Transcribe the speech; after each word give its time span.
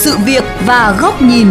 sự 0.00 0.16
việc 0.26 0.44
và 0.66 0.98
góc 1.00 1.22
nhìn. 1.22 1.46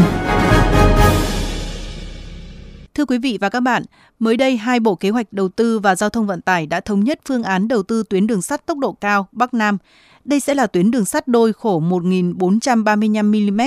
Thưa 2.93 3.05
quý 3.05 3.17
vị 3.17 3.37
và 3.41 3.49
các 3.49 3.59
bạn, 3.59 3.83
mới 4.19 4.37
đây 4.37 4.57
hai 4.57 4.79
Bộ 4.79 4.95
Kế 4.95 5.09
hoạch 5.09 5.33
Đầu 5.33 5.49
tư 5.49 5.79
và 5.79 5.95
Giao 5.95 6.09
thông 6.09 6.27
Vận 6.27 6.41
tải 6.41 6.65
đã 6.65 6.79
thống 6.79 7.03
nhất 7.03 7.19
phương 7.27 7.43
án 7.43 7.67
đầu 7.67 7.83
tư 7.83 8.03
tuyến 8.09 8.27
đường 8.27 8.41
sắt 8.41 8.65
tốc 8.65 8.77
độ 8.77 8.91
cao 8.91 9.27
Bắc 9.31 9.53
Nam. 9.53 9.77
Đây 10.25 10.39
sẽ 10.39 10.55
là 10.55 10.67
tuyến 10.67 10.91
đường 10.91 11.05
sắt 11.05 11.27
đôi 11.27 11.53
khổ 11.53 11.81
1.435 11.81 13.53
mm 13.53 13.61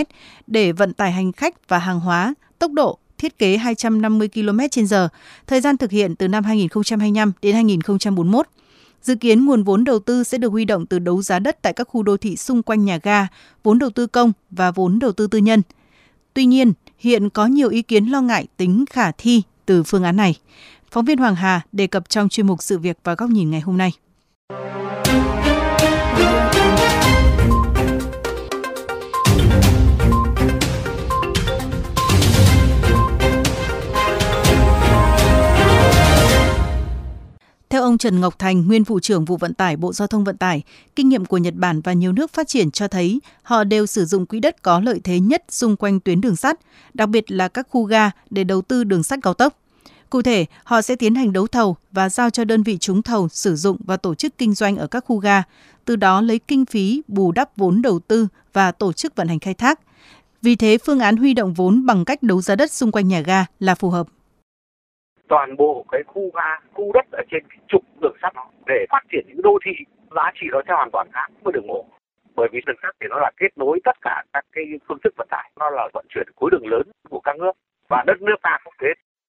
để 0.46 0.72
vận 0.72 0.92
tải 0.92 1.12
hành 1.12 1.32
khách 1.32 1.68
và 1.68 1.78
hàng 1.78 2.00
hóa, 2.00 2.34
tốc 2.58 2.72
độ 2.72 2.98
thiết 3.18 3.38
kế 3.38 3.56
250 3.56 4.28
km/h, 4.28 5.08
thời 5.46 5.60
gian 5.60 5.76
thực 5.76 5.90
hiện 5.90 6.16
từ 6.16 6.28
năm 6.28 6.44
2025 6.44 7.32
đến 7.42 7.54
2041. 7.54 8.46
Dự 9.02 9.14
kiến 9.14 9.44
nguồn 9.44 9.62
vốn 9.62 9.84
đầu 9.84 9.98
tư 9.98 10.24
sẽ 10.24 10.38
được 10.38 10.48
huy 10.48 10.64
động 10.64 10.86
từ 10.86 10.98
đấu 10.98 11.22
giá 11.22 11.38
đất 11.38 11.62
tại 11.62 11.72
các 11.72 11.88
khu 11.88 12.02
đô 12.02 12.16
thị 12.16 12.36
xung 12.36 12.62
quanh 12.62 12.84
nhà 12.84 12.98
ga, 13.02 13.26
vốn 13.62 13.78
đầu 13.78 13.90
tư 13.90 14.06
công 14.06 14.32
và 14.50 14.70
vốn 14.70 14.98
đầu 14.98 15.12
tư 15.12 15.26
tư 15.26 15.38
nhân. 15.38 15.62
Tuy 16.34 16.44
nhiên, 16.44 16.72
hiện 16.98 17.30
có 17.30 17.46
nhiều 17.46 17.68
ý 17.68 17.82
kiến 17.82 18.06
lo 18.06 18.20
ngại 18.20 18.46
tính 18.56 18.84
khả 18.90 19.12
thi 19.12 19.42
từ 19.66 19.82
phương 19.82 20.04
án 20.04 20.16
này. 20.16 20.34
Phóng 20.90 21.04
viên 21.04 21.18
Hoàng 21.18 21.34
Hà 21.34 21.60
đề 21.72 21.86
cập 21.86 22.08
trong 22.08 22.28
chuyên 22.28 22.46
mục 22.46 22.62
sự 22.62 22.78
việc 22.78 22.98
và 23.04 23.14
góc 23.14 23.30
nhìn 23.30 23.50
ngày 23.50 23.60
hôm 23.60 23.78
nay. 23.78 23.92
Ông 37.92 37.98
Trần 37.98 38.20
Ngọc 38.20 38.38
Thành, 38.38 38.66
nguyên 38.66 38.84
vụ 38.84 39.00
trưởng 39.00 39.24
vụ 39.24 39.36
vận 39.36 39.54
tải 39.54 39.76
Bộ 39.76 39.92
Giao 39.92 40.08
thông 40.08 40.24
Vận 40.24 40.36
tải, 40.36 40.62
kinh 40.96 41.08
nghiệm 41.08 41.24
của 41.24 41.38
Nhật 41.38 41.54
Bản 41.54 41.80
và 41.80 41.92
nhiều 41.92 42.12
nước 42.12 42.32
phát 42.32 42.48
triển 42.48 42.70
cho 42.70 42.88
thấy 42.88 43.20
họ 43.42 43.64
đều 43.64 43.86
sử 43.86 44.04
dụng 44.04 44.26
quỹ 44.26 44.40
đất 44.40 44.62
có 44.62 44.80
lợi 44.80 45.00
thế 45.04 45.20
nhất 45.20 45.44
xung 45.48 45.76
quanh 45.76 46.00
tuyến 46.00 46.20
đường 46.20 46.36
sắt, 46.36 46.58
đặc 46.94 47.08
biệt 47.08 47.30
là 47.30 47.48
các 47.48 47.66
khu 47.70 47.84
ga 47.84 48.10
để 48.30 48.44
đầu 48.44 48.62
tư 48.62 48.84
đường 48.84 49.02
sắt 49.02 49.18
cao 49.22 49.34
tốc. 49.34 49.58
Cụ 50.10 50.22
thể, 50.22 50.46
họ 50.64 50.82
sẽ 50.82 50.96
tiến 50.96 51.14
hành 51.14 51.32
đấu 51.32 51.46
thầu 51.46 51.76
và 51.92 52.08
giao 52.08 52.30
cho 52.30 52.44
đơn 52.44 52.62
vị 52.62 52.78
trúng 52.78 53.02
thầu 53.02 53.28
sử 53.28 53.56
dụng 53.56 53.76
và 53.84 53.96
tổ 53.96 54.14
chức 54.14 54.38
kinh 54.38 54.54
doanh 54.54 54.76
ở 54.76 54.86
các 54.86 55.04
khu 55.06 55.16
ga, 55.16 55.42
từ 55.84 55.96
đó 55.96 56.20
lấy 56.20 56.38
kinh 56.38 56.66
phí 56.66 57.02
bù 57.08 57.32
đắp 57.32 57.56
vốn 57.56 57.82
đầu 57.82 57.98
tư 57.98 58.28
và 58.52 58.72
tổ 58.72 58.92
chức 58.92 59.16
vận 59.16 59.28
hành 59.28 59.38
khai 59.38 59.54
thác. 59.54 59.80
Vì 60.42 60.56
thế, 60.56 60.78
phương 60.86 61.00
án 61.00 61.16
huy 61.16 61.34
động 61.34 61.54
vốn 61.54 61.86
bằng 61.86 62.04
cách 62.04 62.22
đấu 62.22 62.42
giá 62.42 62.56
đất 62.56 62.72
xung 62.72 62.92
quanh 62.92 63.08
nhà 63.08 63.20
ga 63.20 63.44
là 63.60 63.74
phù 63.74 63.90
hợp 63.90 64.06
toàn 65.32 65.56
bộ 65.56 65.84
cái 65.92 66.02
khu 66.06 66.30
ga, 66.34 66.58
khu 66.74 66.92
đất 66.92 67.06
ở 67.12 67.22
trên 67.30 67.42
cái 67.48 67.58
trục 67.68 67.82
đường 68.00 68.16
sắt 68.22 68.34
đó 68.34 68.50
để 68.66 68.86
phát 68.90 69.02
triển 69.12 69.24
những 69.28 69.42
đô 69.42 69.58
thị 69.64 69.72
giá 70.16 70.30
trị 70.34 70.46
nó 70.52 70.60
sẽ 70.66 70.72
hoàn 70.74 70.90
toàn 70.92 71.08
khác 71.12 71.28
với 71.42 71.52
đường 71.52 71.66
bộ. 71.66 71.86
Bởi 72.34 72.48
vì 72.52 72.60
đường 72.66 72.76
sắt 72.82 72.94
thì 73.00 73.06
nó 73.10 73.16
là 73.18 73.30
kết 73.36 73.58
nối 73.58 73.80
tất 73.84 73.96
cả 74.00 74.24
các 74.32 74.44
cái 74.52 74.64
phương 74.88 74.98
thức 75.04 75.14
vận 75.16 75.28
tải, 75.30 75.50
nó 75.60 75.70
là 75.70 75.88
vận 75.94 76.06
chuyển 76.08 76.26
khối 76.36 76.50
đường 76.50 76.66
lớn 76.66 76.82
của 77.10 77.20
các 77.20 77.36
nước 77.36 77.52
và 77.88 78.04
đất 78.06 78.22
nước 78.22 78.36
ta 78.42 78.58
cũng 78.64 78.74
thế. 78.80 78.88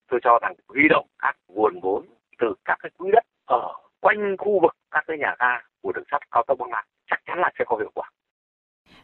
Tôi 0.10 0.20
cho 0.24 0.40
rằng 0.42 0.54
huy 0.68 0.88
động 0.90 1.08
các 1.20 1.36
nguồn 1.48 1.80
vốn 1.80 2.06
từ 2.40 2.54
các 2.66 2.78
cái 2.82 2.90
quỹ 2.98 3.12
đất 3.12 3.24
ở 3.46 3.74
quanh 4.00 4.38
khu 4.38 4.60
vực 4.62 4.76
các 4.92 5.04
cái 5.08 5.18
nhà 5.18 5.36
ga 5.40 5.62
của 5.82 5.92
đường 5.92 6.06
sắt 6.12 6.22
cao 6.32 6.44
tốc 6.48 6.58
Bắc 6.60 6.70
Nam 6.70 6.84
chắc 7.10 7.22
chắn 7.26 7.40
là 7.40 7.52
sẽ 7.60 7.66
có 7.68 7.78
hiệu 7.78 7.92
quả. 7.94 8.10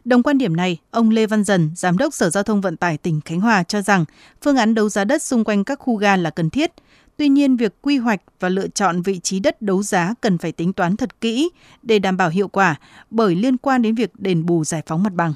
Đồng 0.04 0.22
quan 0.22 0.38
điểm 0.38 0.56
này, 0.56 0.78
ông 0.90 1.10
Lê 1.10 1.26
Văn 1.26 1.44
Dần, 1.44 1.70
Giám 1.74 1.98
đốc 1.98 2.12
Sở 2.12 2.30
Giao 2.30 2.42
thông 2.42 2.60
Vận 2.60 2.76
tải 2.76 2.98
tỉnh 3.02 3.20
Khánh 3.24 3.40
Hòa 3.40 3.62
cho 3.62 3.80
rằng 3.80 4.04
phương 4.44 4.56
án 4.56 4.74
đấu 4.74 4.88
giá 4.88 5.04
đất 5.04 5.22
xung 5.22 5.44
quanh 5.44 5.64
các 5.64 5.78
khu 5.78 5.96
ga 5.96 6.16
là 6.16 6.30
cần 6.30 6.50
thiết. 6.50 6.70
Tuy 7.16 7.28
nhiên, 7.28 7.56
việc 7.56 7.72
quy 7.82 7.98
hoạch 7.98 8.20
và 8.40 8.48
lựa 8.48 8.68
chọn 8.68 9.02
vị 9.02 9.18
trí 9.18 9.40
đất 9.40 9.62
đấu 9.62 9.82
giá 9.82 10.14
cần 10.20 10.38
phải 10.38 10.52
tính 10.52 10.72
toán 10.72 10.96
thật 10.96 11.20
kỹ 11.20 11.50
để 11.82 11.98
đảm 11.98 12.16
bảo 12.16 12.28
hiệu 12.28 12.48
quả 12.48 12.74
bởi 13.10 13.34
liên 13.34 13.56
quan 13.56 13.82
đến 13.82 13.94
việc 13.94 14.10
đền 14.18 14.46
bù 14.46 14.64
giải 14.64 14.82
phóng 14.86 15.02
mặt 15.02 15.12
bằng. 15.14 15.32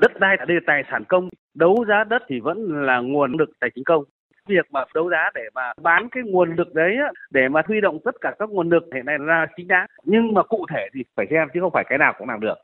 Đất 0.00 0.12
đai 0.20 0.36
là 0.38 0.46
tài 0.66 0.82
sản 0.90 1.04
công, 1.08 1.28
đấu 1.54 1.84
giá 1.88 2.04
đất 2.04 2.22
thì 2.28 2.40
vẫn 2.40 2.86
là 2.86 2.98
nguồn 2.98 3.32
lực 3.38 3.50
tài 3.60 3.70
chính 3.74 3.84
công 3.84 4.04
việc 4.48 4.66
mà 4.70 4.84
đấu 4.94 5.10
giá 5.10 5.30
để 5.34 5.42
mà 5.54 5.72
bán 5.82 6.08
cái 6.10 6.22
nguồn 6.26 6.54
lực 6.56 6.74
đấy 6.74 6.96
để 7.30 7.48
mà 7.48 7.62
huy 7.66 7.80
động 7.80 7.98
tất 8.04 8.14
cả 8.20 8.34
các 8.38 8.48
nguồn 8.50 8.68
lực 8.68 8.82
hiện 8.94 9.06
nay 9.06 9.16
là 9.20 9.46
chính 9.56 9.68
đáng 9.68 9.86
nhưng 10.04 10.34
mà 10.34 10.42
cụ 10.42 10.66
thể 10.70 10.88
thì 10.94 11.00
phải 11.16 11.26
xem 11.30 11.48
chứ 11.54 11.60
không 11.60 11.72
phải 11.72 11.84
cái 11.88 11.98
nào 11.98 12.14
cũng 12.18 12.28
làm 12.28 12.40
được 12.40 12.54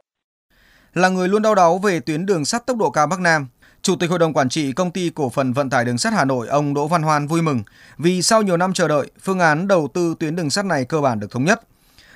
là 0.94 1.08
người 1.08 1.28
luôn 1.28 1.42
đau 1.42 1.54
đáu 1.54 1.78
về 1.78 2.00
tuyến 2.00 2.26
đường 2.26 2.44
sắt 2.44 2.66
tốc 2.66 2.76
độ 2.76 2.90
cao 2.90 3.06
Bắc 3.06 3.20
Nam. 3.20 3.46
Chủ 3.82 3.96
tịch 3.96 4.10
Hội 4.10 4.18
đồng 4.18 4.32
Quản 4.32 4.48
trị 4.48 4.72
Công 4.72 4.90
ty 4.90 5.10
Cổ 5.10 5.28
phần 5.28 5.52
Vận 5.52 5.70
tải 5.70 5.84
Đường 5.84 5.98
sắt 5.98 6.12
Hà 6.12 6.24
Nội 6.24 6.48
ông 6.48 6.74
Đỗ 6.74 6.88
Văn 6.88 7.02
Hoan 7.02 7.26
vui 7.26 7.42
mừng 7.42 7.62
vì 7.98 8.22
sau 8.22 8.42
nhiều 8.42 8.56
năm 8.56 8.72
chờ 8.72 8.88
đợi, 8.88 9.10
phương 9.20 9.38
án 9.38 9.68
đầu 9.68 9.88
tư 9.94 10.14
tuyến 10.20 10.36
đường 10.36 10.50
sắt 10.50 10.64
này 10.64 10.84
cơ 10.84 11.00
bản 11.00 11.20
được 11.20 11.30
thống 11.30 11.44
nhất. 11.44 11.60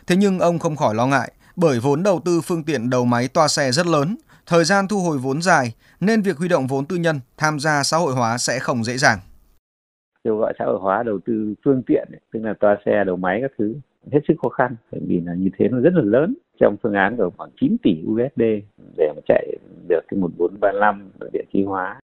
Thế 0.06 0.16
nhưng 0.16 0.38
ông 0.38 0.58
không 0.58 0.76
khỏi 0.76 0.94
lo 0.94 1.06
ngại 1.06 1.32
bởi 1.56 1.80
vốn 1.80 2.02
đầu 2.02 2.20
tư 2.24 2.40
phương 2.40 2.64
tiện 2.64 2.90
đầu 2.90 3.04
máy 3.04 3.28
toa 3.28 3.48
xe 3.48 3.72
rất 3.72 3.86
lớn, 3.86 4.16
thời 4.46 4.64
gian 4.64 4.88
thu 4.88 5.00
hồi 5.00 5.18
vốn 5.18 5.42
dài 5.42 5.74
nên 6.00 6.22
việc 6.22 6.36
huy 6.36 6.48
động 6.48 6.66
vốn 6.66 6.86
tư 6.86 6.96
nhân 6.96 7.20
tham 7.36 7.60
gia 7.60 7.82
xã 7.82 7.96
hội 7.96 8.14
hóa 8.14 8.38
sẽ 8.38 8.58
không 8.58 8.84
dễ 8.84 8.96
dàng. 8.96 9.18
Kêu 10.24 10.36
gọi 10.36 10.52
xã 10.58 10.64
hội 10.64 10.78
hóa 10.80 11.02
đầu 11.02 11.18
tư 11.26 11.54
phương 11.64 11.82
tiện, 11.86 12.08
tức 12.32 12.40
là 12.42 12.54
toa 12.60 12.76
xe, 12.86 13.04
đầu 13.06 13.16
máy 13.16 13.38
các 13.42 13.50
thứ 13.58 13.74
hết 14.12 14.20
sức 14.28 14.34
khó 14.42 14.48
khăn 14.48 14.76
bởi 14.92 15.00
vì 15.06 15.20
là 15.20 15.34
như 15.34 15.50
thế 15.58 15.68
nó 15.68 15.80
rất 15.80 15.94
là 15.94 16.02
lớn 16.04 16.34
trong 16.60 16.76
phương 16.82 16.94
án 16.94 17.16
của 17.16 17.30
khoảng 17.36 17.50
9 17.60 17.76
tỷ 17.82 17.90
USD 18.06 18.42
để 18.96 19.12
mà 19.16 19.20
chạy 19.28 19.56
được 19.88 20.00
cái 20.08 20.18
1435 20.20 21.10
điện 21.32 21.46
khí 21.52 21.62
hóa. 21.62 22.00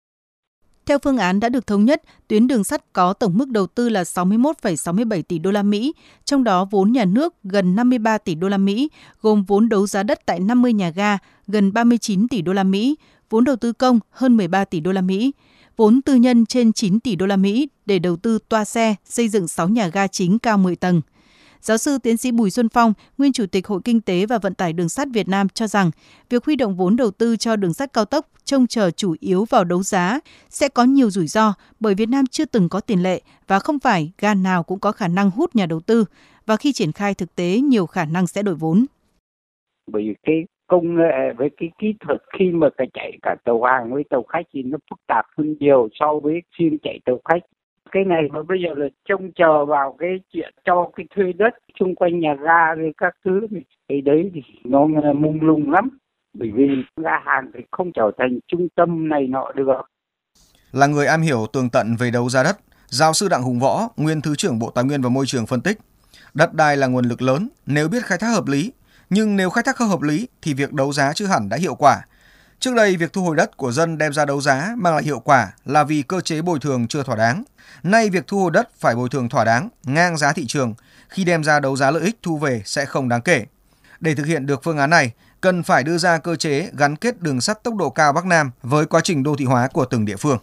Theo 0.86 0.98
phương 0.98 1.18
án 1.18 1.40
đã 1.40 1.48
được 1.48 1.66
thống 1.66 1.84
nhất, 1.84 2.02
tuyến 2.28 2.46
đường 2.46 2.64
sắt 2.64 2.92
có 2.92 3.12
tổng 3.12 3.38
mức 3.38 3.48
đầu 3.48 3.66
tư 3.66 3.88
là 3.88 4.02
61,67 4.02 5.22
tỷ 5.22 5.38
đô 5.38 5.50
la 5.50 5.62
Mỹ, 5.62 5.92
trong 6.24 6.44
đó 6.44 6.64
vốn 6.64 6.92
nhà 6.92 7.04
nước 7.04 7.34
gần 7.42 7.76
53 7.76 8.18
tỷ 8.18 8.34
đô 8.34 8.48
la 8.48 8.58
Mỹ, 8.58 8.90
gồm 9.20 9.44
vốn 9.44 9.68
đấu 9.68 9.86
giá 9.86 10.02
đất 10.02 10.20
tại 10.26 10.40
50 10.40 10.72
nhà 10.72 10.90
ga 10.90 11.18
gần 11.46 11.72
39 11.72 12.28
tỷ 12.28 12.42
đô 12.42 12.52
la 12.52 12.64
Mỹ, 12.64 12.96
vốn 13.30 13.44
đầu 13.44 13.56
tư 13.56 13.72
công 13.72 14.00
hơn 14.10 14.36
13 14.36 14.64
tỷ 14.64 14.80
đô 14.80 14.92
la 14.92 15.00
Mỹ, 15.00 15.32
vốn 15.76 16.02
tư 16.02 16.14
nhân 16.14 16.46
trên 16.46 16.72
9 16.72 17.00
tỷ 17.00 17.16
đô 17.16 17.26
la 17.26 17.36
Mỹ 17.36 17.68
để 17.86 17.98
đầu 17.98 18.16
tư 18.16 18.38
toa 18.48 18.64
xe, 18.64 18.94
xây 19.04 19.28
dựng 19.28 19.48
6 19.48 19.68
nhà 19.68 19.88
ga 19.88 20.06
chính 20.06 20.38
cao 20.38 20.58
10 20.58 20.76
tầng. 20.76 21.00
Giáo 21.60 21.76
sư 21.76 21.98
tiến 22.02 22.16
sĩ 22.16 22.32
Bùi 22.32 22.50
Xuân 22.50 22.68
Phong, 22.68 22.92
nguyên 23.18 23.32
chủ 23.32 23.46
tịch 23.46 23.66
Hội 23.66 23.80
Kinh 23.84 24.00
tế 24.00 24.26
và 24.26 24.38
Vận 24.38 24.54
tải 24.54 24.72
Đường 24.72 24.88
sắt 24.88 25.08
Việt 25.12 25.28
Nam 25.28 25.48
cho 25.48 25.66
rằng, 25.66 25.90
việc 26.30 26.44
huy 26.44 26.56
động 26.56 26.76
vốn 26.76 26.96
đầu 26.96 27.10
tư 27.10 27.36
cho 27.36 27.56
đường 27.56 27.74
sắt 27.74 27.92
cao 27.92 28.04
tốc 28.04 28.26
trông 28.44 28.66
chờ 28.66 28.90
chủ 28.90 29.14
yếu 29.20 29.44
vào 29.50 29.64
đấu 29.64 29.82
giá 29.82 30.20
sẽ 30.48 30.68
có 30.68 30.84
nhiều 30.84 31.10
rủi 31.10 31.26
ro 31.26 31.54
bởi 31.80 31.94
Việt 31.94 32.08
Nam 32.08 32.26
chưa 32.26 32.44
từng 32.44 32.68
có 32.68 32.80
tiền 32.80 33.02
lệ 33.02 33.20
và 33.46 33.58
không 33.58 33.78
phải 33.78 34.12
ga 34.18 34.34
nào 34.34 34.62
cũng 34.62 34.78
có 34.80 34.92
khả 34.92 35.08
năng 35.08 35.30
hút 35.30 35.56
nhà 35.56 35.66
đầu 35.66 35.80
tư 35.80 36.04
và 36.46 36.56
khi 36.56 36.72
triển 36.72 36.92
khai 36.92 37.14
thực 37.14 37.36
tế 37.36 37.60
nhiều 37.60 37.86
khả 37.86 38.04
năng 38.04 38.26
sẽ 38.26 38.42
đổi 38.42 38.54
vốn. 38.54 38.86
Bởi 39.92 40.02
vì 40.02 40.14
cái 40.22 40.44
công 40.66 40.94
nghệ 40.94 41.32
với 41.36 41.50
cái 41.56 41.70
kỹ 41.78 41.94
thuật 42.00 42.22
khi 42.38 42.50
mà 42.50 42.68
cái 42.76 42.86
chạy 42.94 43.18
cả 43.22 43.36
tàu 43.44 43.62
hàng 43.62 43.92
với 43.92 44.04
tàu 44.10 44.22
khách 44.22 44.46
thì 44.52 44.62
nó 44.62 44.78
phức 44.90 44.98
tạp 45.06 45.24
hơn 45.38 45.56
nhiều 45.60 45.88
so 45.92 46.06
với 46.22 46.42
chuyên 46.58 46.78
chạy 46.82 47.00
tàu 47.04 47.20
khách 47.24 47.42
cái 47.92 48.04
này 48.04 48.22
mà 48.32 48.42
bây 48.42 48.58
giờ 48.62 48.74
là 48.76 48.86
trông 49.08 49.30
chờ 49.32 49.64
vào 49.64 49.96
cái 49.98 50.10
chuyện 50.32 50.54
cho 50.64 50.90
cái 50.96 51.06
thuê 51.16 51.32
đất 51.32 51.54
xung 51.80 51.94
quanh 51.94 52.20
nhà 52.20 52.34
ga 52.34 52.74
rồi 52.74 52.92
các 52.96 53.14
thứ 53.24 53.46
thì, 53.88 54.00
đấy 54.00 54.30
thì 54.34 54.42
nó 54.64 54.86
mông 55.14 55.38
lung 55.42 55.70
lắm. 55.70 55.98
Bởi 56.38 56.50
vì 56.54 56.68
ga 56.96 57.18
hàng 57.24 57.50
thì 57.54 57.60
không 57.70 57.92
trở 57.92 58.10
thành 58.18 58.38
trung 58.48 58.68
tâm 58.76 59.08
này 59.08 59.26
nọ 59.26 59.52
được. 59.54 59.90
Là 60.72 60.86
người 60.86 61.06
am 61.06 61.20
hiểu 61.20 61.46
tường 61.52 61.68
tận 61.72 61.96
về 61.98 62.10
đấu 62.10 62.28
giá 62.28 62.42
đất 62.42 62.56
giáo 62.86 63.12
sư 63.12 63.28
đặng 63.28 63.42
hùng 63.42 63.60
võ 63.60 63.88
nguyên 63.96 64.20
thứ 64.20 64.34
trưởng 64.34 64.58
bộ 64.58 64.70
tài 64.70 64.84
nguyên 64.84 65.02
và 65.02 65.08
môi 65.08 65.26
trường 65.26 65.46
phân 65.46 65.60
tích. 65.60 65.78
Đất 66.34 66.54
đai 66.54 66.76
là 66.76 66.86
nguồn 66.86 67.04
lực 67.04 67.22
lớn 67.22 67.48
nếu 67.66 67.88
biết 67.88 68.04
khai 68.04 68.18
thác 68.18 68.28
hợp 68.28 68.46
lý 68.46 68.72
nhưng 69.10 69.36
nếu 69.36 69.50
khai 69.50 69.64
thác 69.66 69.76
không 69.76 69.88
hợp 69.88 70.02
lý 70.02 70.28
thì 70.42 70.54
việc 70.54 70.72
đấu 70.72 70.92
giá 70.92 71.12
chưa 71.12 71.26
hẳn 71.26 71.48
đã 71.48 71.56
hiệu 71.56 71.74
quả. 71.74 72.00
Trước 72.60 72.74
đây, 72.76 72.96
việc 72.96 73.12
thu 73.12 73.22
hồi 73.22 73.36
đất 73.36 73.56
của 73.56 73.70
dân 73.70 73.98
đem 73.98 74.12
ra 74.12 74.24
đấu 74.24 74.40
giá 74.40 74.74
mang 74.78 74.94
lại 74.94 75.02
hiệu 75.02 75.20
quả 75.24 75.46
là 75.64 75.84
vì 75.84 76.02
cơ 76.08 76.20
chế 76.20 76.42
bồi 76.42 76.58
thường 76.58 76.86
chưa 76.88 77.02
thỏa 77.02 77.16
đáng. 77.16 77.44
Nay 77.82 78.10
việc 78.12 78.26
thu 78.26 78.38
hồi 78.38 78.50
đất 78.54 78.68
phải 78.80 78.94
bồi 78.94 79.08
thường 79.08 79.28
thỏa 79.28 79.44
đáng, 79.44 79.68
ngang 79.86 80.16
giá 80.16 80.32
thị 80.32 80.44
trường, 80.46 80.74
khi 81.08 81.24
đem 81.24 81.44
ra 81.44 81.60
đấu 81.60 81.76
giá 81.76 81.90
lợi 81.90 82.02
ích 82.02 82.16
thu 82.22 82.38
về 82.38 82.62
sẽ 82.64 82.84
không 82.84 83.08
đáng 83.08 83.20
kể. 83.24 83.44
Để 84.00 84.14
thực 84.14 84.26
hiện 84.26 84.46
được 84.46 84.60
phương 84.64 84.78
án 84.78 84.90
này, 84.90 85.12
cần 85.40 85.62
phải 85.62 85.84
đưa 85.84 85.98
ra 85.98 86.18
cơ 86.18 86.36
chế 86.36 86.70
gắn 86.78 86.96
kết 86.96 87.14
đường 87.20 87.40
sắt 87.40 87.64
tốc 87.64 87.74
độ 87.78 87.90
cao 87.90 88.12
Bắc 88.12 88.26
Nam 88.26 88.50
với 88.62 88.86
quá 88.86 89.00
trình 89.04 89.22
đô 89.22 89.36
thị 89.36 89.44
hóa 89.44 89.68
của 89.72 89.84
từng 89.84 90.04
địa 90.04 90.16
phương. 90.18 90.38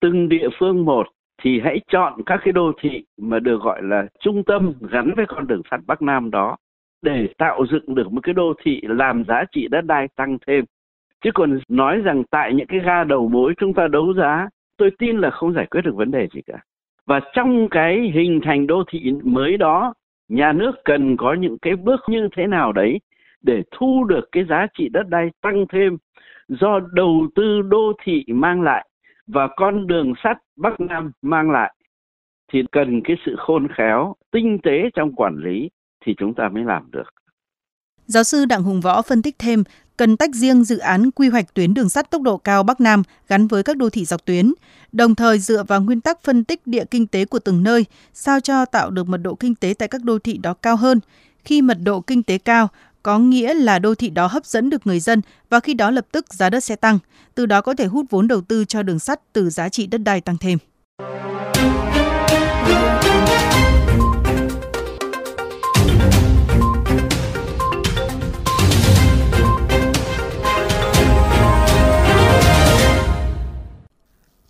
Từng 0.00 0.28
địa 0.28 0.48
phương 0.60 0.84
một 0.84 1.06
thì 1.42 1.50
hãy 1.64 1.80
chọn 1.92 2.12
các 2.26 2.40
cái 2.44 2.52
đô 2.52 2.72
thị 2.82 3.04
mà 3.16 3.38
được 3.38 3.58
gọi 3.64 3.80
là 3.82 4.02
trung 4.24 4.42
tâm 4.46 4.72
gắn 4.92 5.12
với 5.16 5.24
con 5.28 5.46
đường 5.46 5.62
sắt 5.70 5.80
Bắc 5.86 6.02
Nam 6.02 6.30
đó 6.30 6.56
để 7.02 7.26
tạo 7.38 7.64
dựng 7.72 7.94
được 7.94 8.12
một 8.12 8.20
cái 8.22 8.34
đô 8.34 8.52
thị 8.64 8.80
làm 8.82 9.24
giá 9.28 9.44
trị 9.52 9.68
đất 9.70 9.80
đai 9.80 10.08
tăng 10.16 10.38
thêm 10.46 10.64
chứ 11.24 11.30
còn 11.34 11.58
nói 11.68 11.98
rằng 11.98 12.22
tại 12.30 12.54
những 12.54 12.66
cái 12.66 12.80
ga 12.80 13.04
đầu 13.04 13.28
mối 13.28 13.54
chúng 13.56 13.74
ta 13.74 13.88
đấu 13.88 14.14
giá 14.14 14.48
tôi 14.76 14.90
tin 14.98 15.18
là 15.18 15.30
không 15.30 15.54
giải 15.54 15.66
quyết 15.66 15.80
được 15.84 15.94
vấn 15.94 16.10
đề 16.10 16.28
gì 16.34 16.40
cả 16.46 16.58
và 17.06 17.20
trong 17.34 17.68
cái 17.70 18.10
hình 18.14 18.40
thành 18.44 18.66
đô 18.66 18.84
thị 18.90 19.12
mới 19.22 19.56
đó 19.56 19.94
nhà 20.28 20.52
nước 20.52 20.72
cần 20.84 21.16
có 21.16 21.34
những 21.34 21.58
cái 21.58 21.76
bước 21.76 22.00
như 22.08 22.28
thế 22.36 22.46
nào 22.46 22.72
đấy 22.72 23.00
để 23.42 23.62
thu 23.70 24.04
được 24.04 24.28
cái 24.32 24.44
giá 24.48 24.66
trị 24.78 24.88
đất 24.88 25.08
đai 25.08 25.30
tăng 25.42 25.66
thêm 25.72 25.96
do 26.48 26.80
đầu 26.92 27.26
tư 27.34 27.62
đô 27.62 27.92
thị 28.04 28.24
mang 28.28 28.62
lại 28.62 28.88
và 29.26 29.48
con 29.56 29.86
đường 29.86 30.12
sắt 30.24 30.36
Bắc 30.56 30.80
Nam 30.80 31.12
mang 31.22 31.50
lại 31.50 31.74
thì 32.52 32.62
cần 32.72 33.00
cái 33.04 33.16
sự 33.26 33.36
khôn 33.38 33.68
khéo, 33.76 34.14
tinh 34.30 34.58
tế 34.62 34.90
trong 34.94 35.12
quản 35.12 35.36
lý 35.36 35.70
thì 36.04 36.14
chúng 36.18 36.34
ta 36.34 36.48
mới 36.48 36.64
làm 36.64 36.90
được. 36.90 37.14
Giáo 38.06 38.24
sư 38.24 38.44
Đặng 38.48 38.62
Hùng 38.62 38.80
Võ 38.80 39.02
phân 39.02 39.22
tích 39.22 39.36
thêm, 39.38 39.64
cần 40.00 40.16
tách 40.16 40.34
riêng 40.34 40.64
dự 40.64 40.78
án 40.78 41.10
quy 41.10 41.28
hoạch 41.28 41.54
tuyến 41.54 41.74
đường 41.74 41.88
sắt 41.88 42.10
tốc 42.10 42.22
độ 42.22 42.36
cao 42.36 42.62
Bắc 42.62 42.80
Nam 42.80 43.02
gắn 43.28 43.46
với 43.46 43.62
các 43.62 43.76
đô 43.76 43.90
thị 43.90 44.04
dọc 44.04 44.24
tuyến, 44.24 44.52
đồng 44.92 45.14
thời 45.14 45.38
dựa 45.38 45.64
vào 45.64 45.80
nguyên 45.80 46.00
tắc 46.00 46.22
phân 46.22 46.44
tích 46.44 46.66
địa 46.66 46.84
kinh 46.90 47.06
tế 47.06 47.24
của 47.24 47.38
từng 47.38 47.62
nơi, 47.62 47.84
sao 48.14 48.40
cho 48.40 48.64
tạo 48.64 48.90
được 48.90 49.08
mật 49.08 49.16
độ 49.16 49.34
kinh 49.34 49.54
tế 49.54 49.74
tại 49.78 49.88
các 49.88 50.04
đô 50.04 50.18
thị 50.18 50.38
đó 50.38 50.54
cao 50.54 50.76
hơn. 50.76 51.00
Khi 51.44 51.62
mật 51.62 51.78
độ 51.82 52.00
kinh 52.00 52.22
tế 52.22 52.38
cao, 52.38 52.68
có 53.02 53.18
nghĩa 53.18 53.54
là 53.54 53.78
đô 53.78 53.94
thị 53.94 54.10
đó 54.10 54.26
hấp 54.26 54.46
dẫn 54.46 54.70
được 54.70 54.86
người 54.86 55.00
dân 55.00 55.20
và 55.50 55.60
khi 55.60 55.74
đó 55.74 55.90
lập 55.90 56.06
tức 56.12 56.34
giá 56.34 56.50
đất 56.50 56.64
sẽ 56.64 56.76
tăng, 56.76 56.98
từ 57.34 57.46
đó 57.46 57.60
có 57.60 57.74
thể 57.74 57.86
hút 57.86 58.06
vốn 58.10 58.28
đầu 58.28 58.40
tư 58.40 58.64
cho 58.64 58.82
đường 58.82 58.98
sắt 58.98 59.32
từ 59.32 59.50
giá 59.50 59.68
trị 59.68 59.86
đất 59.86 59.98
đai 59.98 60.20
tăng 60.20 60.36
thêm. 60.36 60.58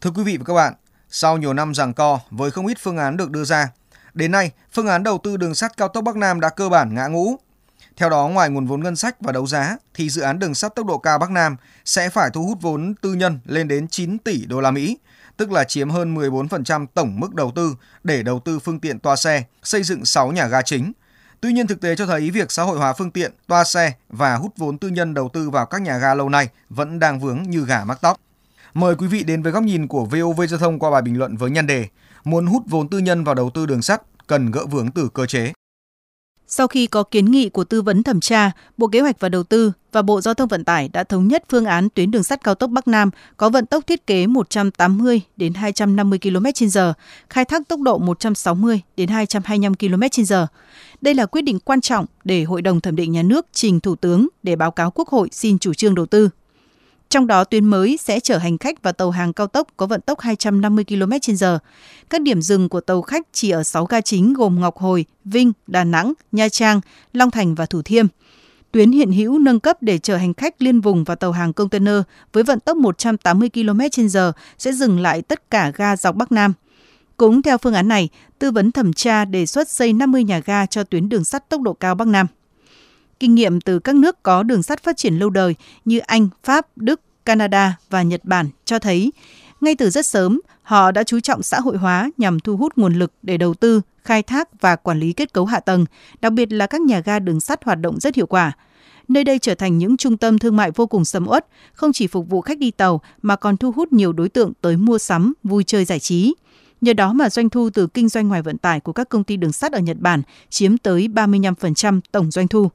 Thưa 0.00 0.10
quý 0.10 0.22
vị 0.22 0.36
và 0.36 0.44
các 0.44 0.54
bạn, 0.54 0.74
sau 1.08 1.38
nhiều 1.38 1.52
năm 1.52 1.74
giằng 1.74 1.94
co 1.94 2.20
với 2.30 2.50
không 2.50 2.66
ít 2.66 2.78
phương 2.80 2.96
án 2.96 3.16
được 3.16 3.30
đưa 3.30 3.44
ra, 3.44 3.68
đến 4.14 4.30
nay 4.30 4.50
phương 4.72 4.86
án 4.86 5.02
đầu 5.02 5.18
tư 5.18 5.36
đường 5.36 5.54
sắt 5.54 5.76
cao 5.76 5.88
tốc 5.88 6.04
Bắc 6.04 6.16
Nam 6.16 6.40
đã 6.40 6.48
cơ 6.48 6.68
bản 6.68 6.94
ngã 6.94 7.06
ngũ. 7.06 7.36
Theo 7.96 8.10
đó, 8.10 8.28
ngoài 8.28 8.50
nguồn 8.50 8.66
vốn 8.66 8.82
ngân 8.82 8.96
sách 8.96 9.16
và 9.20 9.32
đấu 9.32 9.46
giá, 9.46 9.76
thì 9.94 10.10
dự 10.10 10.22
án 10.22 10.38
đường 10.38 10.54
sắt 10.54 10.74
tốc 10.74 10.86
độ 10.86 10.98
cao 10.98 11.18
Bắc 11.18 11.30
Nam 11.30 11.56
sẽ 11.84 12.08
phải 12.08 12.30
thu 12.30 12.42
hút 12.46 12.58
vốn 12.60 12.94
tư 13.00 13.12
nhân 13.12 13.40
lên 13.44 13.68
đến 13.68 13.88
9 13.88 14.18
tỷ 14.18 14.46
đô 14.46 14.60
la 14.60 14.70
Mỹ, 14.70 14.98
tức 15.36 15.52
là 15.52 15.64
chiếm 15.64 15.90
hơn 15.90 16.14
14% 16.14 16.86
tổng 16.94 17.20
mức 17.20 17.34
đầu 17.34 17.52
tư 17.54 17.76
để 18.04 18.22
đầu 18.22 18.40
tư 18.40 18.58
phương 18.58 18.80
tiện 18.80 18.98
toa 18.98 19.16
xe, 19.16 19.44
xây 19.62 19.82
dựng 19.82 20.04
6 20.04 20.32
nhà 20.32 20.46
ga 20.46 20.62
chính. 20.62 20.92
Tuy 21.40 21.52
nhiên 21.52 21.66
thực 21.66 21.80
tế 21.80 21.96
cho 21.96 22.06
thấy 22.06 22.30
việc 22.30 22.52
xã 22.52 22.62
hội 22.62 22.78
hóa 22.78 22.92
phương 22.92 23.10
tiện, 23.10 23.32
toa 23.46 23.64
xe 23.64 23.92
và 24.08 24.36
hút 24.36 24.52
vốn 24.56 24.78
tư 24.78 24.88
nhân 24.88 25.14
đầu 25.14 25.28
tư 25.32 25.50
vào 25.50 25.66
các 25.66 25.82
nhà 25.82 25.98
ga 25.98 26.14
lâu 26.14 26.28
nay 26.28 26.48
vẫn 26.68 26.98
đang 26.98 27.20
vướng 27.20 27.42
như 27.42 27.64
gà 27.64 27.84
mắc 27.84 27.98
tóc. 28.00 28.20
Mời 28.74 28.94
quý 28.96 29.06
vị 29.06 29.22
đến 29.22 29.42
với 29.42 29.52
góc 29.52 29.62
nhìn 29.62 29.86
của 29.86 30.04
VOV 30.04 30.40
Giao 30.48 30.58
thông 30.58 30.78
qua 30.78 30.90
bài 30.90 31.02
bình 31.02 31.18
luận 31.18 31.36
với 31.36 31.50
nhan 31.50 31.66
đề 31.66 31.86
Muốn 32.24 32.46
hút 32.46 32.62
vốn 32.66 32.88
tư 32.88 32.98
nhân 32.98 33.24
vào 33.24 33.34
đầu 33.34 33.50
tư 33.50 33.66
đường 33.66 33.82
sắt 33.82 34.02
cần 34.26 34.50
gỡ 34.50 34.66
vướng 34.66 34.90
từ 34.90 35.08
cơ 35.14 35.26
chế. 35.26 35.52
Sau 36.46 36.66
khi 36.66 36.86
có 36.86 37.02
kiến 37.02 37.24
nghị 37.24 37.48
của 37.48 37.64
tư 37.64 37.82
vấn 37.82 38.02
thẩm 38.02 38.20
tra, 38.20 38.50
Bộ 38.76 38.88
Kế 38.88 39.00
hoạch 39.00 39.20
và 39.20 39.28
Đầu 39.28 39.42
tư 39.42 39.72
và 39.92 40.02
Bộ 40.02 40.20
Giao 40.20 40.34
thông 40.34 40.48
Vận 40.48 40.64
tải 40.64 40.88
đã 40.88 41.04
thống 41.04 41.28
nhất 41.28 41.44
phương 41.48 41.64
án 41.64 41.88
tuyến 41.94 42.10
đường 42.10 42.22
sắt 42.22 42.44
cao 42.44 42.54
tốc 42.54 42.70
Bắc 42.70 42.88
Nam 42.88 43.10
có 43.36 43.48
vận 43.48 43.66
tốc 43.66 43.86
thiết 43.86 44.06
kế 44.06 44.26
180 44.26 45.20
đến 45.36 45.54
250 45.54 46.18
km/h, 46.22 46.92
khai 47.30 47.44
thác 47.44 47.68
tốc 47.68 47.80
độ 47.80 47.98
160 47.98 48.80
đến 48.96 49.08
225 49.08 49.74
km/h. 49.74 50.46
Đây 51.00 51.14
là 51.14 51.26
quyết 51.26 51.42
định 51.42 51.58
quan 51.60 51.80
trọng 51.80 52.06
để 52.24 52.44
Hội 52.44 52.62
đồng 52.62 52.80
thẩm 52.80 52.96
định 52.96 53.12
nhà 53.12 53.22
nước 53.22 53.46
trình 53.52 53.80
Thủ 53.80 53.96
tướng 53.96 54.28
để 54.42 54.56
báo 54.56 54.70
cáo 54.70 54.90
Quốc 54.90 55.08
hội 55.08 55.28
xin 55.32 55.58
chủ 55.58 55.74
trương 55.74 55.94
đầu 55.94 56.06
tư. 56.06 56.28
Trong 57.10 57.26
đó 57.26 57.44
tuyến 57.44 57.64
mới 57.64 57.96
sẽ 58.00 58.20
chở 58.20 58.38
hành 58.38 58.58
khách 58.58 58.82
và 58.82 58.92
tàu 58.92 59.10
hàng 59.10 59.32
cao 59.32 59.46
tốc 59.46 59.68
có 59.76 59.86
vận 59.86 60.00
tốc 60.00 60.20
250 60.20 60.84
km/h. 60.84 61.58
Các 62.10 62.22
điểm 62.22 62.42
dừng 62.42 62.68
của 62.68 62.80
tàu 62.80 63.02
khách 63.02 63.26
chỉ 63.32 63.50
ở 63.50 63.62
6 63.62 63.84
ga 63.84 64.00
chính 64.00 64.32
gồm 64.32 64.60
Ngọc 64.60 64.78
Hồi, 64.78 65.04
Vinh, 65.24 65.52
Đà 65.66 65.84
Nẵng, 65.84 66.12
Nha 66.32 66.48
Trang, 66.48 66.80
Long 67.12 67.30
Thành 67.30 67.54
và 67.54 67.66
Thủ 67.66 67.82
Thiêm. 67.82 68.06
Tuyến 68.72 68.92
hiện 68.92 69.12
hữu 69.12 69.38
nâng 69.38 69.60
cấp 69.60 69.76
để 69.80 69.98
chở 69.98 70.16
hành 70.16 70.34
khách 70.34 70.62
liên 70.62 70.80
vùng 70.80 71.04
và 71.04 71.14
tàu 71.14 71.32
hàng 71.32 71.52
container 71.52 72.00
với 72.32 72.42
vận 72.42 72.60
tốc 72.60 72.76
180 72.76 73.50
km/h 73.54 74.32
sẽ 74.58 74.72
dừng 74.72 75.00
lại 75.00 75.22
tất 75.22 75.50
cả 75.50 75.72
ga 75.74 75.96
dọc 75.96 76.16
Bắc 76.16 76.32
Nam. 76.32 76.52
Cũng 77.16 77.42
theo 77.42 77.58
phương 77.58 77.74
án 77.74 77.88
này, 77.88 78.08
tư 78.38 78.50
vấn 78.50 78.72
thẩm 78.72 78.92
tra 78.92 79.24
đề 79.24 79.46
xuất 79.46 79.68
xây 79.68 79.92
50 79.92 80.24
nhà 80.24 80.40
ga 80.44 80.66
cho 80.66 80.84
tuyến 80.84 81.08
đường 81.08 81.24
sắt 81.24 81.48
tốc 81.48 81.60
độ 81.60 81.72
cao 81.72 81.94
Bắc 81.94 82.08
Nam. 82.08 82.26
Kinh 83.20 83.34
nghiệm 83.34 83.60
từ 83.60 83.78
các 83.78 83.94
nước 83.94 84.22
có 84.22 84.42
đường 84.42 84.62
sắt 84.62 84.82
phát 84.82 84.96
triển 84.96 85.18
lâu 85.18 85.30
đời 85.30 85.54
như 85.84 85.98
Anh, 85.98 86.28
Pháp, 86.44 86.66
Đức, 86.76 87.00
Canada 87.24 87.76
và 87.90 88.02
Nhật 88.02 88.24
Bản 88.24 88.48
cho 88.64 88.78
thấy, 88.78 89.12
ngay 89.60 89.74
từ 89.74 89.90
rất 89.90 90.06
sớm, 90.06 90.40
họ 90.62 90.90
đã 90.90 91.02
chú 91.02 91.20
trọng 91.20 91.42
xã 91.42 91.60
hội 91.60 91.76
hóa 91.76 92.10
nhằm 92.16 92.40
thu 92.40 92.56
hút 92.56 92.72
nguồn 92.76 92.94
lực 92.94 93.12
để 93.22 93.36
đầu 93.36 93.54
tư, 93.54 93.80
khai 94.04 94.22
thác 94.22 94.60
và 94.60 94.76
quản 94.76 95.00
lý 95.00 95.12
kết 95.12 95.32
cấu 95.32 95.44
hạ 95.44 95.60
tầng, 95.60 95.84
đặc 96.20 96.32
biệt 96.32 96.52
là 96.52 96.66
các 96.66 96.80
nhà 96.80 97.00
ga 97.00 97.18
đường 97.18 97.40
sắt 97.40 97.64
hoạt 97.64 97.80
động 97.80 98.00
rất 98.00 98.14
hiệu 98.14 98.26
quả. 98.26 98.52
Nơi 99.08 99.24
đây 99.24 99.38
trở 99.38 99.54
thành 99.54 99.78
những 99.78 99.96
trung 99.96 100.16
tâm 100.16 100.38
thương 100.38 100.56
mại 100.56 100.70
vô 100.70 100.86
cùng 100.86 101.04
sầm 101.04 101.28
uất, 101.28 101.46
không 101.72 101.92
chỉ 101.92 102.06
phục 102.06 102.28
vụ 102.28 102.40
khách 102.40 102.58
đi 102.58 102.70
tàu 102.70 103.00
mà 103.22 103.36
còn 103.36 103.56
thu 103.56 103.72
hút 103.72 103.92
nhiều 103.92 104.12
đối 104.12 104.28
tượng 104.28 104.52
tới 104.60 104.76
mua 104.76 104.98
sắm, 104.98 105.32
vui 105.44 105.64
chơi 105.64 105.84
giải 105.84 105.98
trí. 105.98 106.34
Nhờ 106.80 106.92
đó 106.92 107.12
mà 107.12 107.30
doanh 107.30 107.50
thu 107.50 107.70
từ 107.70 107.86
kinh 107.86 108.08
doanh 108.08 108.28
ngoài 108.28 108.42
vận 108.42 108.58
tải 108.58 108.80
của 108.80 108.92
các 108.92 109.08
công 109.08 109.24
ty 109.24 109.36
đường 109.36 109.52
sắt 109.52 109.72
ở 109.72 109.78
Nhật 109.78 109.96
Bản 110.00 110.22
chiếm 110.50 110.78
tới 110.78 111.08
35% 111.14 112.00
tổng 112.12 112.30
doanh 112.30 112.48
thu. 112.48 112.70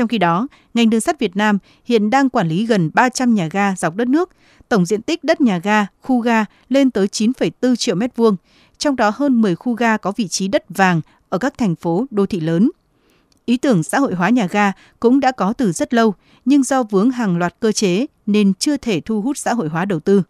Trong 0.00 0.08
khi 0.08 0.18
đó, 0.18 0.48
ngành 0.74 0.90
đường 0.90 1.00
sắt 1.00 1.18
Việt 1.18 1.36
Nam 1.36 1.58
hiện 1.84 2.10
đang 2.10 2.28
quản 2.28 2.48
lý 2.48 2.66
gần 2.66 2.90
300 2.94 3.34
nhà 3.34 3.48
ga 3.52 3.74
dọc 3.76 3.96
đất 3.96 4.08
nước, 4.08 4.30
tổng 4.68 4.86
diện 4.86 5.02
tích 5.02 5.24
đất 5.24 5.40
nhà 5.40 5.58
ga, 5.58 5.86
khu 6.00 6.20
ga 6.20 6.44
lên 6.68 6.90
tới 6.90 7.06
9,4 7.06 7.76
triệu 7.76 7.94
mét 7.94 8.16
vuông, 8.16 8.36
trong 8.78 8.96
đó 8.96 9.12
hơn 9.14 9.40
10 9.42 9.54
khu 9.54 9.74
ga 9.74 9.96
có 9.96 10.12
vị 10.16 10.28
trí 10.28 10.48
đất 10.48 10.64
vàng 10.68 11.00
ở 11.28 11.38
các 11.38 11.58
thành 11.58 11.76
phố 11.76 12.06
đô 12.10 12.26
thị 12.26 12.40
lớn. 12.40 12.70
Ý 13.44 13.56
tưởng 13.56 13.82
xã 13.82 13.98
hội 13.98 14.14
hóa 14.14 14.28
nhà 14.28 14.46
ga 14.50 14.72
cũng 15.00 15.20
đã 15.20 15.32
có 15.32 15.52
từ 15.52 15.72
rất 15.72 15.94
lâu, 15.94 16.14
nhưng 16.44 16.62
do 16.62 16.82
vướng 16.82 17.10
hàng 17.10 17.36
loạt 17.36 17.54
cơ 17.60 17.72
chế 17.72 18.06
nên 18.26 18.54
chưa 18.54 18.76
thể 18.76 19.00
thu 19.00 19.22
hút 19.22 19.38
xã 19.38 19.54
hội 19.54 19.68
hóa 19.68 19.84
đầu 19.84 20.00
tư. 20.00 20.22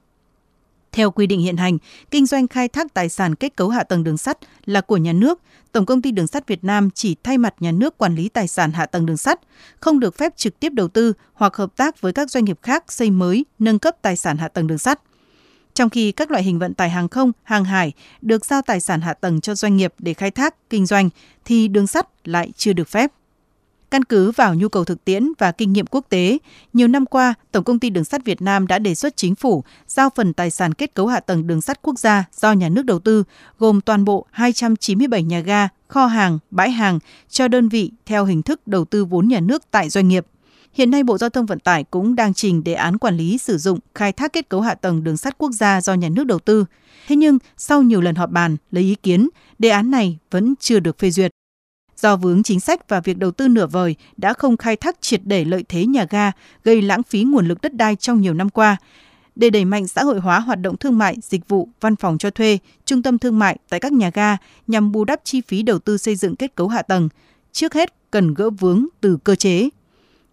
Theo 0.93 1.11
quy 1.11 1.27
định 1.27 1.41
hiện 1.41 1.57
hành, 1.57 1.79
kinh 2.11 2.27
doanh 2.27 2.49
khai 2.49 2.69
thác 2.69 2.95
tài 2.95 3.09
sản 3.09 3.35
kết 3.35 3.57
cấu 3.57 3.69
hạ 3.69 3.83
tầng 3.83 4.05
đường 4.05 4.19
sắt 4.19 4.39
là 4.67 4.81
của 4.81 4.97
nhà 4.97 5.13
nước, 5.13 5.41
Tổng 5.73 5.87
công 5.87 6.03
ty 6.03 6.11
Đường 6.11 6.27
sắt 6.27 6.47
Việt 6.47 6.65
Nam 6.65 6.91
chỉ 6.95 7.17
thay 7.23 7.39
mặt 7.39 7.55
nhà 7.61 7.73
nước 7.73 7.99
quản 7.99 8.15
lý 8.15 8.29
tài 8.29 8.49
sản 8.49 8.73
hạ 8.73 8.87
tầng 8.87 9.07
đường 9.07 9.17
sắt, 9.17 9.41
không 9.81 10.01
được 10.01 10.19
phép 10.19 10.37
trực 10.37 10.61
tiếp 10.61 10.73
đầu 10.73 10.89
tư 10.89 11.13
hoặc 11.33 11.57
hợp 11.57 11.77
tác 11.77 12.01
với 12.01 12.13
các 12.13 12.31
doanh 12.31 12.45
nghiệp 12.45 12.59
khác 12.63 12.93
xây 12.93 13.11
mới, 13.11 13.45
nâng 13.59 13.79
cấp 13.79 13.97
tài 14.03 14.17
sản 14.17 14.37
hạ 14.37 14.49
tầng 14.49 14.67
đường 14.67 14.79
sắt. 14.79 15.01
Trong 15.75 15.91
khi 15.91 16.13
các 16.13 16.31
loại 16.31 16.43
hình 16.43 16.59
vận 16.59 16.75
tải 16.75 16.91
hàng 16.91 17.09
không, 17.09 17.33
hàng 17.43 17.65
hải 17.65 17.93
được 18.21 18.45
giao 18.45 18.63
tài 18.63 18.81
sản 18.81 19.01
hạ 19.01 19.15
tầng 19.15 19.41
cho 19.41 19.55
doanh 19.55 19.77
nghiệp 19.77 19.95
để 19.99 20.15
khai 20.15 20.31
thác, 20.31 20.71
kinh 20.71 20.87
doanh 20.87 21.11
thì 21.45 21.69
đường 21.69 21.87
sắt 21.87 22.07
lại 22.25 22.53
chưa 22.57 22.73
được 22.73 22.89
phép. 22.89 23.11
Căn 23.91 24.05
cứ 24.05 24.31
vào 24.31 24.55
nhu 24.55 24.69
cầu 24.69 24.85
thực 24.85 25.05
tiễn 25.05 25.33
và 25.39 25.53
kinh 25.53 25.73
nghiệm 25.73 25.87
quốc 25.87 26.05
tế, 26.09 26.39
nhiều 26.73 26.89
năm 26.89 27.07
qua, 27.07 27.35
Tổng 27.53 27.65
công 27.65 27.79
ty 27.79 27.91
Đường 27.91 28.05
sắt 28.05 28.25
Việt 28.25 28.43
Nam 28.43 28.67
đã 28.67 28.79
đề 28.79 28.95
xuất 28.95 29.17
chính 29.17 29.35
phủ 29.35 29.65
giao 29.87 30.11
phần 30.17 30.33
tài 30.33 30.51
sản 30.51 30.75
kết 30.75 30.95
cấu 30.95 31.07
hạ 31.07 31.21
tầng 31.21 31.47
đường 31.47 31.61
sắt 31.61 31.83
quốc 31.83 31.99
gia 31.99 32.25
do 32.33 32.53
nhà 32.53 32.69
nước 32.69 32.83
đầu 32.83 32.99
tư, 32.99 33.25
gồm 33.59 33.81
toàn 33.81 34.05
bộ 34.05 34.27
297 34.31 35.23
nhà 35.23 35.41
ga, 35.41 35.69
kho 35.89 36.07
hàng, 36.07 36.39
bãi 36.51 36.71
hàng 36.71 36.99
cho 37.29 37.49
đơn 37.49 37.69
vị 37.69 37.93
theo 38.07 38.25
hình 38.25 38.43
thức 38.43 38.67
đầu 38.67 38.85
tư 38.85 39.05
vốn 39.05 39.29
nhà 39.29 39.41
nước 39.41 39.63
tại 39.71 39.89
doanh 39.89 40.09
nghiệp. 40.09 40.27
Hiện 40.73 40.91
nay 40.91 41.03
Bộ 41.03 41.19
Giao 41.19 41.31
thông 41.31 41.47
Vận 41.47 41.59
tải 41.59 41.85
cũng 41.85 42.15
đang 42.15 42.35
trình 42.35 42.65
đề 42.65 42.75
án 42.75 42.99
quản 42.99 43.17
lý 43.17 43.39
sử 43.39 43.59
dụng 43.59 43.79
khai 43.95 44.13
thác 44.13 44.33
kết 44.33 44.49
cấu 44.49 44.61
hạ 44.61 44.75
tầng 44.75 45.05
đường 45.05 45.17
sắt 45.17 45.39
quốc 45.39 45.53
gia 45.53 45.81
do 45.81 45.95
nhà 45.95 46.09
nước 46.09 46.25
đầu 46.25 46.39
tư. 46.39 46.65
Thế 47.07 47.17
nhưng, 47.17 47.39
sau 47.57 47.83
nhiều 47.83 48.01
lần 48.01 48.15
họp 48.15 48.31
bàn, 48.31 48.57
lấy 48.71 48.85
ý 48.85 48.95
kiến, 48.95 49.29
đề 49.59 49.69
án 49.69 49.91
này 49.91 50.19
vẫn 50.31 50.55
chưa 50.61 50.81
được 50.81 50.99
phê 50.99 51.11
duyệt. 51.11 51.30
Do 52.01 52.17
vướng 52.17 52.43
chính 52.43 52.61
sách 52.61 52.89
và 52.89 53.01
việc 53.01 53.19
đầu 53.19 53.31
tư 53.31 53.49
nửa 53.49 53.67
vời 53.67 53.97
đã 54.17 54.33
không 54.33 54.57
khai 54.57 54.77
thác 54.77 55.01
triệt 55.01 55.21
để 55.25 55.45
lợi 55.45 55.65
thế 55.69 55.87
nhà 55.87 56.07
ga, 56.11 56.33
gây 56.65 56.83
lãng 56.83 57.03
phí 57.03 57.23
nguồn 57.23 57.49
lực 57.49 57.61
đất 57.61 57.75
đai 57.75 57.97
trong 57.97 58.21
nhiều 58.21 58.35
năm 58.35 58.51
qua. 58.51 58.77
Để 59.37 59.51
đẩy 59.51 59.65
mạnh 59.65 59.87
xã 59.87 60.05
hội 60.05 60.21
hóa 60.21 60.41
hoạt 60.41 60.61
động 60.61 60.77
thương 60.77 60.99
mại, 60.99 61.17
dịch 61.23 61.49
vụ, 61.49 61.69
văn 61.81 61.97
phòng 61.97 62.19
cho 62.19 62.31
thuê, 62.31 62.59
trung 62.85 63.03
tâm 63.03 63.19
thương 63.19 63.39
mại 63.39 63.59
tại 63.69 63.81
các 63.81 63.93
nhà 63.93 64.11
ga 64.15 64.37
nhằm 64.67 64.93
bù 64.93 65.05
đắp 65.05 65.21
chi 65.25 65.41
phí 65.41 65.63
đầu 65.63 65.79
tư 65.79 65.99
xây 65.99 66.17
dựng 66.17 66.37
kết 66.37 66.55
cấu 66.55 66.69
hạ 66.69 66.83
tầng, 66.83 67.09
trước 67.53 67.75
hết 67.75 67.95
cần 68.11 68.35
gỡ 68.35 68.51
vướng 68.51 68.87
từ 69.01 69.19
cơ 69.25 69.35
chế. 69.35 69.69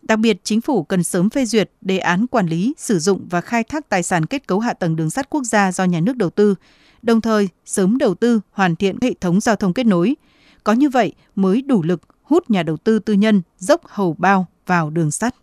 Đặc 0.02 0.20
biệt, 0.20 0.38
chính 0.44 0.62
phủ 0.62 0.84
cần 0.84 1.04
sớm 1.04 1.30
phê 1.30 1.46
duyệt 1.46 1.72
đề 1.82 1.98
án 1.98 2.28
quản 2.28 2.48
lý, 2.48 2.74
sử 2.78 3.00
dụng 3.00 3.28
và 3.30 3.42
khai 3.42 3.64
thác 3.64 3.90
tài 3.90 4.04
sản 4.04 4.26
kết 4.26 4.48
cấu 4.48 4.60
hạ 4.60 4.74
tầng 4.74 4.96
đường 4.96 5.10
sắt 5.10 5.30
quốc 5.30 5.44
gia 5.44 5.72
do 5.72 5.84
nhà 5.84 6.00
nước 6.00 6.18
đầu 6.18 6.30
tư, 6.30 6.56
đồng 7.02 7.22
thời 7.22 7.50
sớm 7.66 7.98
đầu 7.98 8.16
tư 8.16 8.42
hoàn 8.52 8.76
thiện 8.76 8.98
hệ 9.02 9.14
thống 9.22 9.40
giao 9.42 9.56
thông 9.56 9.74
kết 9.74 9.86
nối, 9.86 10.16
có 10.64 10.74
như 10.74 10.90
vậy 10.90 11.14
mới 11.36 11.62
đủ 11.62 11.84
lực 11.84 12.02
hút 12.24 12.50
nhà 12.50 12.64
đầu 12.64 12.78
tư 12.78 13.00
tư 13.00 13.14
nhân 13.14 13.42
dốc 13.58 13.82
hầu 13.86 14.16
bao 14.18 14.48
vào 14.66 14.90
đường 14.90 15.12
sắt. 15.12 15.36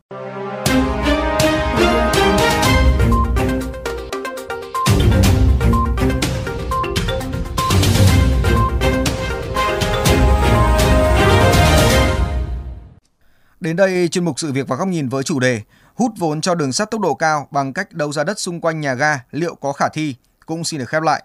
Đến 13.61 13.77
đây, 13.77 14.09
chuyên 14.09 14.25
mục 14.25 14.39
sự 14.39 14.53
việc 14.53 14.69
và 14.69 14.77
góc 14.77 14.89
nhìn 14.89 15.09
với 15.09 15.23
chủ 15.23 15.41
đề 15.41 15.61
hút 15.95 16.13
vốn 16.19 16.41
cho 16.41 16.55
đường 16.55 16.73
sắt 16.73 16.91
tốc 16.91 17.01
độ 17.01 17.15
cao 17.15 17.49
bằng 17.51 17.73
cách 17.73 17.93
đấu 17.93 18.13
giá 18.13 18.25
đất 18.25 18.39
xung 18.39 18.61
quanh 18.61 18.81
nhà 18.81 18.95
ga 18.95 19.19
liệu 19.31 19.55
có 19.55 19.73
khả 19.73 19.89
thi 19.89 20.15
cũng 20.47 20.65
xin 20.65 20.81
được 20.81 20.89
khép 20.89 21.03
lại. 21.03 21.25